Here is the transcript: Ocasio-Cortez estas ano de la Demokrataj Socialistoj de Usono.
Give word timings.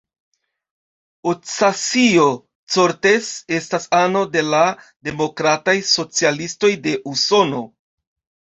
Ocasio-Cortez 1.31 3.29
estas 3.59 3.87
ano 3.99 4.23
de 4.37 4.43
la 4.49 4.65
Demokrataj 5.11 5.79
Socialistoj 5.93 6.73
de 6.89 6.97
Usono. 7.13 7.63